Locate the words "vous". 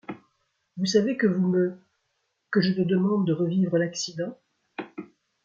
0.77-0.87, 1.27-1.47